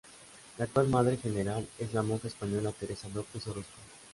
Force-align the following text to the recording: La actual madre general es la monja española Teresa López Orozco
La 0.57 0.63
actual 0.65 0.87
madre 0.89 1.15
general 1.17 1.67
es 1.77 1.93
la 1.93 2.01
monja 2.01 2.27
española 2.27 2.71
Teresa 2.71 3.07
López 3.09 3.45
Orozco 3.45 3.77